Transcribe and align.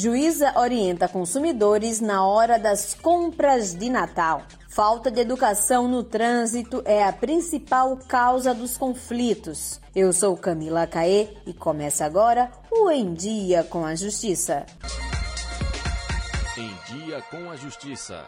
Juíza 0.00 0.56
orienta 0.56 1.08
consumidores 1.08 2.00
na 2.00 2.24
hora 2.24 2.56
das 2.56 2.94
compras 2.94 3.74
de 3.74 3.90
Natal. 3.90 4.44
Falta 4.68 5.10
de 5.10 5.20
educação 5.20 5.88
no 5.88 6.04
trânsito 6.04 6.80
é 6.84 7.02
a 7.02 7.12
principal 7.12 7.96
causa 8.06 8.54
dos 8.54 8.76
conflitos. 8.76 9.80
Eu 9.96 10.12
sou 10.12 10.36
Camila 10.36 10.86
Caê 10.86 11.26
e 11.44 11.52
começa 11.52 12.04
agora 12.04 12.48
o 12.70 12.88
Em 12.88 13.12
Dia 13.12 13.64
com 13.64 13.84
a 13.84 13.96
Justiça. 13.96 14.64
Em 16.56 16.94
Dia 16.94 17.20
com 17.22 17.50
a 17.50 17.56
Justiça. 17.56 18.24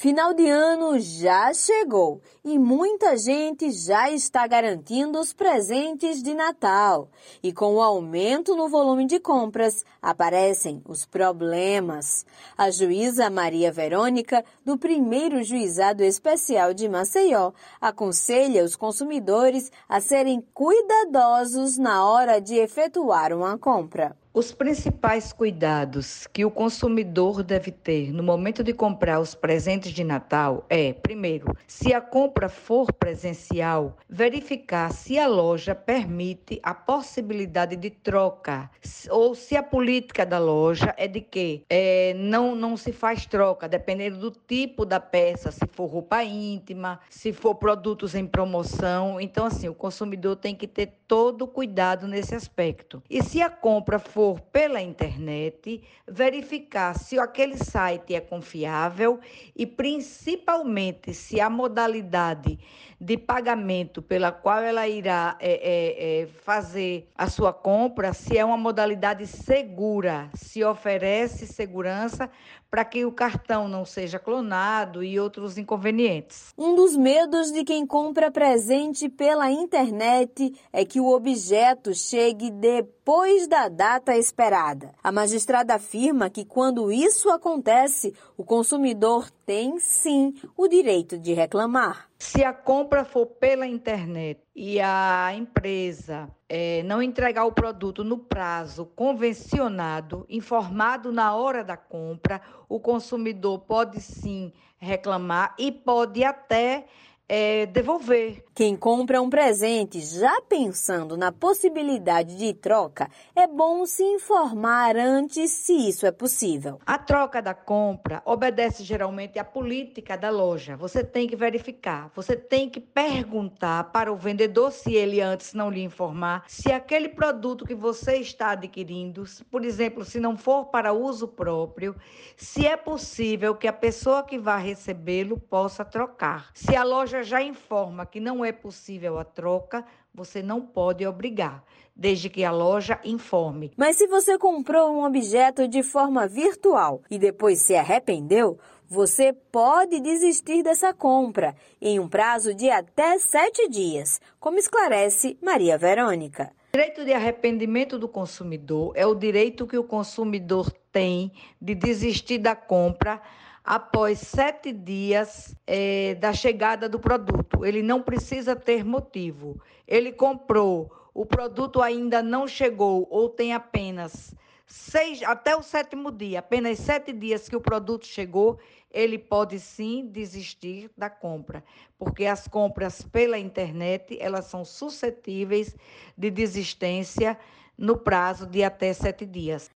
Final 0.00 0.32
de 0.32 0.48
ano 0.48 0.98
já 0.98 1.52
chegou 1.52 2.22
e 2.42 2.58
muita 2.58 3.18
gente 3.18 3.70
já 3.70 4.10
está 4.10 4.46
garantindo 4.46 5.20
os 5.20 5.34
presentes 5.34 6.22
de 6.22 6.32
Natal. 6.32 7.10
E 7.42 7.52
com 7.52 7.74
o 7.74 7.82
aumento 7.82 8.56
no 8.56 8.66
volume 8.66 9.04
de 9.04 9.20
compras, 9.20 9.84
aparecem 10.00 10.80
os 10.88 11.04
problemas. 11.04 12.24
A 12.56 12.70
juíza 12.70 13.28
Maria 13.28 13.70
Verônica, 13.70 14.42
do 14.64 14.78
primeiro 14.78 15.44
juizado 15.44 16.02
especial 16.02 16.72
de 16.72 16.88
Maceió, 16.88 17.52
aconselha 17.78 18.64
os 18.64 18.74
consumidores 18.74 19.70
a 19.86 20.00
serem 20.00 20.42
cuidadosos 20.54 21.76
na 21.76 22.08
hora 22.08 22.40
de 22.40 22.54
efetuar 22.54 23.34
uma 23.34 23.58
compra. 23.58 24.16
Os 24.32 24.52
principais 24.52 25.32
cuidados 25.32 26.28
que 26.28 26.44
o 26.44 26.52
consumidor 26.52 27.42
deve 27.42 27.72
ter 27.72 28.12
no 28.12 28.22
momento 28.22 28.62
de 28.62 28.72
comprar 28.72 29.18
os 29.18 29.34
presentes 29.34 29.90
de 29.90 30.04
Natal 30.04 30.64
é, 30.70 30.92
primeiro, 30.92 31.52
se 31.66 31.92
a 31.92 32.00
compra 32.00 32.48
for 32.48 32.92
presencial, 32.92 33.96
verificar 34.08 34.92
se 34.92 35.18
a 35.18 35.26
loja 35.26 35.74
permite 35.74 36.60
a 36.62 36.72
possibilidade 36.72 37.74
de 37.74 37.90
troca 37.90 38.70
ou 39.10 39.34
se 39.34 39.56
a 39.56 39.64
política 39.64 40.24
da 40.24 40.38
loja 40.38 40.94
é 40.96 41.08
de 41.08 41.20
que 41.20 41.64
é, 41.68 42.14
não, 42.16 42.54
não 42.54 42.76
se 42.76 42.92
faz 42.92 43.26
troca, 43.26 43.68
dependendo 43.68 44.18
do 44.18 44.30
tipo 44.30 44.84
da 44.84 45.00
peça, 45.00 45.50
se 45.50 45.66
for 45.72 45.86
roupa 45.86 46.22
íntima, 46.22 47.00
se 47.10 47.32
for 47.32 47.56
produtos 47.56 48.14
em 48.14 48.28
promoção. 48.28 49.20
Então, 49.20 49.44
assim, 49.44 49.68
o 49.68 49.74
consumidor 49.74 50.36
tem 50.36 50.54
que 50.54 50.68
ter 50.68 51.00
todo 51.08 51.48
cuidado 51.48 52.06
nesse 52.06 52.36
aspecto. 52.36 53.02
E 53.10 53.24
se 53.24 53.42
a 53.42 53.50
compra 53.50 53.98
for 53.98 54.19
for 54.20 54.38
pela 54.52 54.82
internet, 54.82 55.82
verificar 56.06 56.94
se 56.94 57.18
aquele 57.18 57.56
site 57.56 58.14
é 58.14 58.20
confiável 58.20 59.18
e 59.56 59.64
principalmente 59.64 61.14
se 61.14 61.40
a 61.40 61.48
modalidade 61.48 62.58
de 63.00 63.16
pagamento 63.16 64.02
pela 64.02 64.30
qual 64.30 64.62
ela 64.62 64.86
irá 64.86 65.38
é, 65.40 65.52
é, 65.52 66.20
é, 66.20 66.26
fazer 66.26 67.08
a 67.16 67.30
sua 67.30 67.50
compra, 67.50 68.12
se 68.12 68.36
é 68.36 68.44
uma 68.44 68.58
modalidade 68.58 69.26
segura, 69.26 70.28
se 70.34 70.62
oferece 70.62 71.46
segurança 71.46 72.30
para 72.70 72.84
que 72.84 73.04
o 73.04 73.10
cartão 73.10 73.66
não 73.66 73.84
seja 73.84 74.18
clonado 74.18 75.02
e 75.02 75.18
outros 75.18 75.58
inconvenientes. 75.58 76.54
Um 76.56 76.76
dos 76.76 76.96
medos 76.96 77.50
de 77.50 77.64
quem 77.64 77.84
compra 77.84 78.30
presente 78.30 79.08
pela 79.08 79.50
internet 79.50 80.52
é 80.72 80.84
que 80.84 81.00
o 81.00 81.08
objeto 81.08 81.92
chegue 81.92 82.50
depois 82.50 83.48
da 83.48 83.68
data 83.68 84.09
esperada. 84.16 84.92
A 85.02 85.10
magistrada 85.10 85.74
afirma 85.74 86.30
que 86.30 86.44
quando 86.44 86.90
isso 86.90 87.30
acontece, 87.30 88.14
o 88.36 88.44
consumidor 88.44 89.30
tem 89.44 89.78
sim 89.78 90.34
o 90.56 90.68
direito 90.68 91.18
de 91.18 91.32
reclamar. 91.32 92.08
Se 92.18 92.44
a 92.44 92.52
compra 92.52 93.04
for 93.04 93.26
pela 93.26 93.66
internet 93.66 94.40
e 94.54 94.80
a 94.80 95.32
empresa 95.34 96.28
é, 96.48 96.82
não 96.82 97.02
entregar 97.02 97.44
o 97.44 97.52
produto 97.52 98.04
no 98.04 98.18
prazo 98.18 98.84
convencionado, 98.94 100.26
informado 100.28 101.10
na 101.10 101.34
hora 101.34 101.64
da 101.64 101.76
compra, 101.76 102.40
o 102.68 102.78
consumidor 102.78 103.60
pode 103.60 104.00
sim 104.00 104.52
reclamar 104.78 105.54
e 105.58 105.70
pode 105.70 106.24
até 106.24 106.86
é, 107.30 107.64
devolver. 107.66 108.42
Quem 108.52 108.76
compra 108.76 109.22
um 109.22 109.30
presente 109.30 110.00
já 110.00 110.42
pensando 110.42 111.16
na 111.16 111.30
possibilidade 111.30 112.36
de 112.36 112.52
troca, 112.52 113.08
é 113.36 113.46
bom 113.46 113.86
se 113.86 114.02
informar 114.02 114.96
antes 114.96 115.52
se 115.52 115.72
isso 115.88 116.04
é 116.04 116.10
possível. 116.10 116.80
A 116.84 116.98
troca 116.98 117.40
da 117.40 117.54
compra 117.54 118.20
obedece 118.26 118.82
geralmente 118.82 119.38
à 119.38 119.44
política 119.44 120.16
da 120.16 120.28
loja. 120.28 120.76
Você 120.76 121.04
tem 121.04 121.28
que 121.28 121.36
verificar, 121.36 122.10
você 122.14 122.34
tem 122.34 122.68
que 122.68 122.80
perguntar 122.80 123.84
para 123.92 124.12
o 124.12 124.16
vendedor, 124.16 124.72
se 124.72 124.92
ele 124.92 125.20
antes 125.20 125.54
não 125.54 125.70
lhe 125.70 125.82
informar, 125.82 126.44
se 126.48 126.72
aquele 126.72 127.08
produto 127.08 127.64
que 127.64 127.74
você 127.74 128.16
está 128.16 128.50
adquirindo, 128.50 129.24
por 129.50 129.64
exemplo, 129.64 130.04
se 130.04 130.18
não 130.18 130.36
for 130.36 130.66
para 130.66 130.92
uso 130.92 131.28
próprio, 131.28 131.94
se 132.36 132.66
é 132.66 132.76
possível 132.76 133.54
que 133.54 133.68
a 133.68 133.72
pessoa 133.72 134.24
que 134.24 134.36
vai 134.36 134.62
recebê-lo 134.62 135.38
possa 135.38 135.84
trocar. 135.84 136.50
Se 136.52 136.74
a 136.74 136.82
loja 136.82 137.19
já 137.22 137.42
informa 137.42 138.06
que 138.06 138.20
não 138.20 138.44
é 138.44 138.52
possível 138.52 139.18
a 139.18 139.24
troca, 139.24 139.84
você 140.14 140.42
não 140.42 140.60
pode 140.60 141.06
obrigar, 141.06 141.64
desde 141.94 142.28
que 142.28 142.44
a 142.44 142.50
loja 142.50 142.98
informe. 143.04 143.72
Mas 143.76 143.96
se 143.96 144.06
você 144.06 144.38
comprou 144.38 144.90
um 144.90 145.04
objeto 145.04 145.68
de 145.68 145.82
forma 145.82 146.26
virtual 146.26 147.02
e 147.10 147.18
depois 147.18 147.60
se 147.60 147.76
arrependeu, 147.76 148.58
você 148.88 149.32
pode 149.32 150.00
desistir 150.00 150.64
dessa 150.64 150.92
compra 150.92 151.54
em 151.80 152.00
um 152.00 152.08
prazo 152.08 152.52
de 152.52 152.68
até 152.68 153.18
sete 153.18 153.68
dias, 153.68 154.20
como 154.40 154.58
esclarece 154.58 155.38
Maria 155.40 155.78
Verônica. 155.78 156.50
O 156.72 156.76
direito 156.76 157.04
de 157.04 157.12
arrependimento 157.12 157.98
do 157.98 158.08
consumidor 158.08 158.92
é 158.96 159.06
o 159.06 159.14
direito 159.14 159.66
que 159.66 159.78
o 159.78 159.84
consumidor 159.84 160.72
tem 160.92 161.32
de 161.60 161.74
desistir 161.74 162.38
da 162.38 162.56
compra 162.56 163.20
após 163.64 164.18
sete 164.18 164.72
dias 164.72 165.54
é, 165.66 166.14
da 166.14 166.32
chegada 166.32 166.88
do 166.88 166.98
produto. 166.98 167.64
Ele 167.64 167.82
não 167.82 168.02
precisa 168.02 168.56
ter 168.56 168.84
motivo. 168.84 169.60
Ele 169.86 170.12
comprou, 170.12 170.90
o 171.12 171.26
produto 171.26 171.82
ainda 171.82 172.22
não 172.22 172.46
chegou 172.46 173.06
ou 173.10 173.28
tem 173.28 173.52
apenas 173.52 174.34
seis, 174.70 175.22
até 175.24 175.56
o 175.56 175.62
sétimo 175.62 176.12
dia, 176.12 176.38
apenas 176.38 176.78
sete 176.78 177.12
dias 177.12 177.48
que 177.48 177.56
o 177.56 177.60
produto 177.60 178.06
chegou, 178.06 178.58
ele 178.90 179.18
pode 179.18 179.58
sim 179.58 180.06
desistir 180.06 180.90
da 180.96 181.10
compra, 181.10 181.62
porque 181.98 182.24
as 182.24 182.46
compras 182.46 183.02
pela 183.02 183.38
internet 183.38 184.16
elas 184.20 184.46
são 184.46 184.64
suscetíveis 184.64 185.76
de 186.16 186.30
desistência 186.30 187.38
no 187.76 187.96
prazo 187.96 188.46
de 188.46 188.62
até 188.62 188.92
sete 188.92 189.26
dias. 189.26 189.70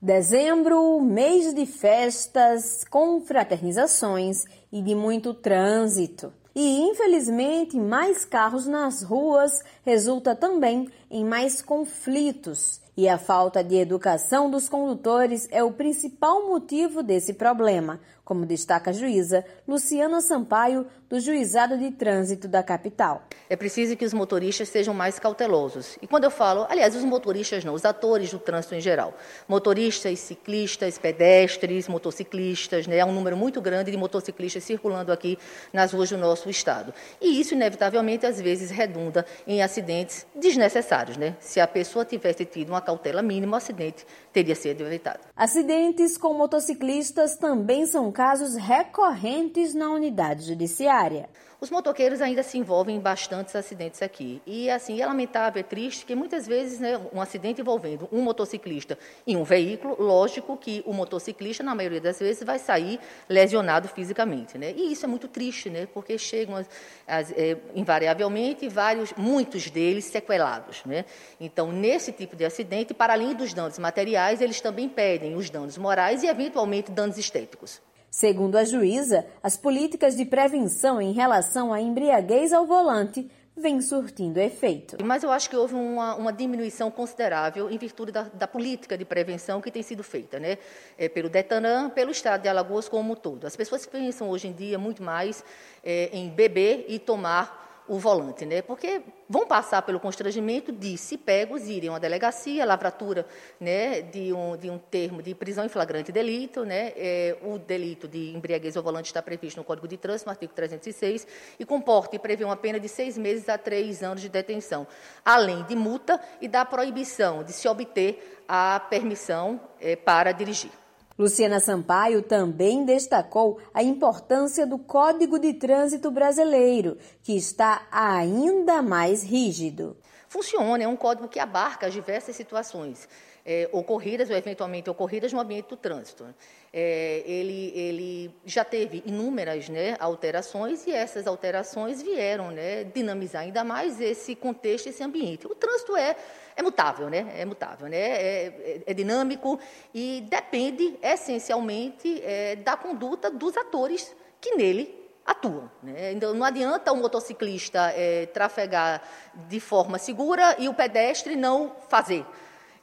Dezembro, 0.00 1.00
mês 1.00 1.52
de 1.52 1.66
festas, 1.66 2.84
confraternizações 2.88 4.44
e 4.70 4.80
de 4.80 4.94
muito 4.94 5.34
trânsito. 5.34 6.32
E, 6.54 6.78
infelizmente, 6.82 7.76
mais 7.76 8.24
carros 8.24 8.64
nas 8.64 9.02
ruas 9.02 9.50
resulta 9.84 10.36
também 10.36 10.88
em 11.10 11.24
mais 11.24 11.60
conflitos. 11.60 12.80
E 12.98 13.08
a 13.08 13.16
falta 13.16 13.62
de 13.62 13.76
educação 13.76 14.50
dos 14.50 14.68
condutores 14.68 15.46
é 15.52 15.62
o 15.62 15.70
principal 15.70 16.48
motivo 16.48 17.00
desse 17.00 17.32
problema, 17.32 18.00
como 18.24 18.44
destaca 18.44 18.90
a 18.90 18.92
juíza 18.92 19.44
Luciana 19.68 20.20
Sampaio, 20.20 20.84
do 21.08 21.18
Juizado 21.18 21.78
de 21.78 21.90
Trânsito 21.90 22.46
da 22.46 22.62
capital. 22.62 23.22
É 23.48 23.56
preciso 23.56 23.96
que 23.96 24.04
os 24.04 24.12
motoristas 24.12 24.68
sejam 24.68 24.92
mais 24.92 25.18
cautelosos. 25.18 25.96
E 26.02 26.06
quando 26.06 26.24
eu 26.24 26.30
falo, 26.30 26.66
aliás, 26.68 26.94
os 26.94 27.02
motoristas 27.02 27.64
não, 27.64 27.72
os 27.72 27.86
atores 27.86 28.30
do 28.30 28.38
trânsito 28.38 28.74
em 28.74 28.80
geral, 28.80 29.14
motoristas, 29.48 30.18
ciclistas, 30.18 30.98
pedestres, 30.98 31.88
motociclistas, 31.88 32.86
né? 32.86 33.00
há 33.00 33.06
um 33.06 33.12
número 33.12 33.36
muito 33.36 33.60
grande 33.62 33.90
de 33.90 33.96
motociclistas 33.96 34.62
circulando 34.64 35.10
aqui 35.10 35.38
nas 35.72 35.92
ruas 35.92 36.10
do 36.10 36.18
nosso 36.18 36.50
estado. 36.50 36.92
E 37.22 37.40
isso, 37.40 37.54
inevitavelmente, 37.54 38.26
às 38.26 38.38
vezes 38.38 38.70
redunda 38.70 39.24
em 39.46 39.62
acidentes 39.62 40.26
desnecessários. 40.34 41.16
Né? 41.16 41.34
Se 41.40 41.58
a 41.58 41.66
pessoa 41.66 42.04
tivesse 42.04 42.44
tido 42.44 42.68
uma 42.68 42.82
cautela 42.88 43.20
mínima, 43.20 43.52
o 43.52 43.56
acidente 43.56 44.06
teria 44.32 44.54
sido 44.54 44.82
evitado. 44.82 45.20
Acidentes 45.36 46.16
com 46.16 46.32
motociclistas 46.32 47.36
também 47.36 47.84
são 47.84 48.10
casos 48.10 48.54
recorrentes 48.54 49.74
na 49.74 49.90
unidade 49.90 50.46
judiciária. 50.46 51.28
Os 51.60 51.70
motoqueiros 51.70 52.20
ainda 52.20 52.44
se 52.44 52.56
envolvem 52.56 52.94
em 52.96 53.00
bastantes 53.00 53.56
acidentes 53.56 54.00
aqui. 54.00 54.40
E, 54.46 54.70
assim, 54.70 55.00
é 55.00 55.04
lamentável, 55.06 55.58
é 55.58 55.64
triste 55.64 56.06
que 56.06 56.14
muitas 56.14 56.46
vezes, 56.46 56.78
né, 56.78 57.00
um 57.12 57.20
acidente 57.20 57.60
envolvendo 57.60 58.08
um 58.12 58.22
motociclista 58.22 58.96
e 59.26 59.36
um 59.36 59.42
veículo, 59.42 59.96
lógico 59.98 60.56
que 60.56 60.84
o 60.86 60.92
motociclista, 60.92 61.64
na 61.64 61.74
maioria 61.74 62.00
das 62.00 62.20
vezes, 62.20 62.44
vai 62.44 62.60
sair 62.60 63.00
lesionado 63.28 63.88
fisicamente, 63.88 64.56
né? 64.56 64.72
E 64.76 64.92
isso 64.92 65.04
é 65.04 65.08
muito 65.08 65.26
triste, 65.26 65.68
né? 65.68 65.88
Porque 65.92 66.16
chegam, 66.16 66.54
as, 66.54 66.70
as, 67.04 67.32
é, 67.32 67.56
invariavelmente, 67.74 68.68
vários, 68.68 69.12
muitos 69.16 69.68
deles 69.68 70.04
sequelados, 70.04 70.84
né? 70.84 71.04
Então, 71.40 71.72
nesse 71.72 72.12
tipo 72.12 72.36
de 72.36 72.44
acidente, 72.44 72.94
para 72.94 73.14
além 73.14 73.34
dos 73.34 73.52
danos 73.52 73.80
materiais, 73.80 74.40
eles 74.40 74.60
também 74.60 74.88
pedem 74.88 75.34
os 75.34 75.50
danos 75.50 75.76
morais 75.76 76.22
e, 76.22 76.28
eventualmente, 76.28 76.92
danos 76.92 77.18
estéticos. 77.18 77.80
Segundo 78.10 78.56
a 78.56 78.64
juíza, 78.64 79.26
as 79.42 79.56
políticas 79.56 80.16
de 80.16 80.24
prevenção 80.24 81.00
em 81.00 81.12
relação 81.12 81.72
à 81.72 81.80
embriaguez 81.80 82.52
ao 82.52 82.66
volante 82.66 83.30
vem 83.58 83.80
surtindo 83.80 84.38
efeito. 84.38 84.96
Mas 85.04 85.22
eu 85.22 85.30
acho 85.30 85.50
que 85.50 85.56
houve 85.56 85.74
uma, 85.74 86.14
uma 86.14 86.32
diminuição 86.32 86.90
considerável 86.90 87.70
em 87.70 87.76
virtude 87.76 88.12
da, 88.12 88.22
da, 88.22 88.46
política 88.46 88.96
de 88.96 89.04
prevenção 89.04 89.60
que 89.60 89.70
tem 89.70 89.82
sido 89.82 90.02
feita, 90.02 90.38
né? 90.38 90.58
É, 90.96 91.08
pelo 91.08 91.28
Detanã, 91.28 91.90
pelo 91.90 92.10
Estado 92.10 92.42
de 92.42 92.48
Alagoas 92.48 92.88
como 92.88 93.12
um 93.12 93.16
todo. 93.16 93.46
As 93.46 93.56
pessoas 93.56 93.84
pensam 93.84 94.30
hoje 94.30 94.48
em 94.48 94.52
dia 94.52 94.78
muito 94.78 95.02
mais 95.02 95.44
é, 95.84 96.08
em 96.12 96.28
beber 96.30 96.86
e 96.88 96.98
tomar 96.98 97.57
o 97.88 97.98
volante, 97.98 98.44
né? 98.44 98.60
Porque 98.60 99.02
vão 99.28 99.46
passar 99.46 99.82
pelo 99.82 99.98
constrangimento 99.98 100.70
de, 100.70 100.96
se 100.98 101.16
pegos, 101.16 101.68
irem 101.68 101.88
uma 101.88 101.98
delegacia, 101.98 102.64
lavratura 102.64 103.26
né, 103.58 104.02
de, 104.02 104.32
um, 104.32 104.56
de 104.56 104.70
um 104.70 104.78
termo 104.78 105.22
de 105.22 105.34
prisão 105.34 105.64
em 105.64 105.68
flagrante 105.68 106.12
delito, 106.12 106.64
né? 106.64 106.92
É, 106.96 107.36
o 107.42 107.58
delito 107.58 108.06
de 108.06 108.34
embriaguez 108.34 108.76
ao 108.76 108.82
volante 108.82 109.06
está 109.06 109.22
previsto 109.22 109.56
no 109.56 109.64
Código 109.64 109.88
de 109.88 109.96
Trânsito, 109.96 110.28
no 110.28 110.32
artigo 110.32 110.52
306, 110.54 111.26
e 111.58 111.64
comporta 111.64 112.14
e 112.14 112.18
prevê 112.18 112.44
uma 112.44 112.56
pena 112.56 112.78
de 112.78 112.88
seis 112.88 113.16
meses 113.16 113.48
a 113.48 113.56
três 113.56 114.02
anos 114.02 114.20
de 114.20 114.28
detenção, 114.28 114.86
além 115.24 115.62
de 115.64 115.74
multa 115.74 116.20
e 116.40 116.46
da 116.46 116.64
proibição 116.64 117.42
de 117.42 117.52
se 117.52 117.66
obter 117.66 118.42
a 118.46 118.80
permissão 118.80 119.60
é, 119.80 119.96
para 119.96 120.32
dirigir. 120.32 120.70
Luciana 121.18 121.58
Sampaio 121.58 122.22
também 122.22 122.84
destacou 122.84 123.58
a 123.74 123.82
importância 123.82 124.64
do 124.64 124.78
Código 124.78 125.36
de 125.36 125.52
Trânsito 125.52 126.12
Brasileiro, 126.12 126.96
que 127.24 127.36
está 127.36 127.88
ainda 127.90 128.80
mais 128.80 129.24
rígido. 129.24 129.96
Funciona, 130.28 130.84
é 130.84 130.86
um 130.86 130.94
código 130.94 131.26
que 131.26 131.40
abarca 131.40 131.88
as 131.88 131.92
diversas 131.92 132.36
situações 132.36 133.08
é, 133.48 133.66
ocorridas 133.72 134.28
ou 134.28 134.36
eventualmente 134.36 134.90
ocorridas 134.90 135.32
no 135.32 135.40
ambiente 135.40 135.70
do 135.70 135.76
trânsito. 135.76 136.26
É, 136.70 137.22
ele, 137.24 137.72
ele, 137.74 138.34
já 138.44 138.62
teve 138.62 139.02
inúmeras 139.06 139.70
né, 139.70 139.96
alterações 139.98 140.86
e 140.86 140.90
essas 140.92 141.26
alterações 141.26 142.02
vieram 142.02 142.50
né, 142.50 142.84
dinamizar 142.84 143.40
ainda 143.40 143.64
mais 143.64 144.02
esse 144.02 144.34
contexto, 144.34 144.88
esse 144.88 145.02
ambiente. 145.02 145.46
O 145.46 145.54
trânsito 145.54 145.96
é, 145.96 146.14
é 146.54 146.62
mutável, 146.62 147.08
né? 147.08 147.32
É 147.38 147.46
mutável, 147.46 147.88
né? 147.88 147.96
É, 147.96 148.46
é, 148.46 148.82
é 148.84 148.92
dinâmico 148.92 149.58
e 149.94 150.22
depende 150.28 150.98
essencialmente 151.02 152.22
é, 152.22 152.54
da 152.56 152.76
conduta 152.76 153.30
dos 153.30 153.56
atores 153.56 154.14
que 154.42 154.56
nele 154.56 154.94
atuam. 155.24 155.70
Né? 155.82 156.12
Então, 156.12 156.34
não 156.34 156.44
adianta 156.44 156.92
o 156.92 156.96
motociclista 156.96 157.94
é, 157.96 158.26
trafegar 158.26 159.02
de 159.48 159.58
forma 159.58 159.96
segura 159.96 160.54
e 160.58 160.68
o 160.68 160.74
pedestre 160.74 161.34
não 161.34 161.72
fazer. 161.88 162.26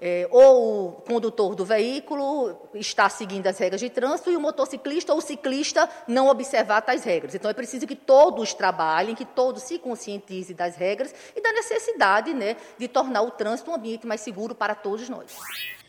É, 0.08 0.28
ou 0.30 0.90
o 0.90 0.92
condutor 1.02 1.56
do 1.56 1.66
veículo 1.66 2.70
está 2.76 3.10
seguindo 3.10 3.48
as 3.48 3.58
regras 3.58 3.82
de 3.82 3.90
trânsito 3.90 4.30
e 4.30 4.38
o 4.38 4.40
motociclista 4.40 5.12
ou 5.12 5.18
o 5.18 5.22
ciclista 5.22 5.90
não 6.08 6.28
observar 6.28 6.82
tais 6.82 7.04
regras. 7.04 7.34
Então, 7.34 7.50
é 7.50 7.56
preciso 7.56 7.88
que 7.88 7.96
todos 7.96 8.54
trabalhem, 8.54 9.16
que 9.16 9.26
todos 9.26 9.64
se 9.64 9.80
conscientizem 9.80 10.56
das 10.56 10.76
regras 10.76 11.12
e 11.36 11.42
da 11.42 11.52
necessidade 11.52 12.36
né, 12.36 12.56
de 12.78 12.88
tornar 12.88 13.24
o 13.24 13.32
trânsito 13.32 13.72
um 13.72 13.74
ambiente 13.74 14.06
mais 14.06 14.22
seguro 14.22 14.54
para 14.54 14.76
todos 14.76 15.10
nós. 15.10 15.36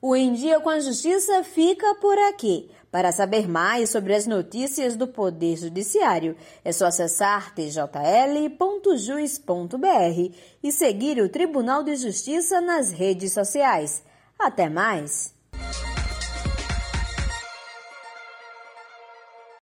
O 0.01 0.15
Em 0.15 0.33
Dia 0.35 0.61
com 0.61 0.69
a 0.69 0.81
Justiça 0.81 1.43
fica 1.43 1.95
por 1.97 2.19
aqui. 2.19 2.71
Para 2.91 3.13
saber 3.13 3.49
mais 3.49 3.91
sobre 3.91 4.15
as 4.15 4.27
notícias 4.27 4.97
do 4.97 5.07
Poder 5.07 5.57
Judiciário, 5.57 6.37
é 6.65 6.73
só 6.73 6.87
acessar 6.87 7.55
tjl.juiz.br 7.55 7.95
e 10.63 10.73
seguir 10.73 11.21
o 11.21 11.29
Tribunal 11.29 11.83
de 11.83 11.97
Justiça 11.97 12.61
nas 12.61 12.91
redes 12.91 13.33
sociais. 13.33 14.03
Até 14.39 14.69
mais! 14.69 15.36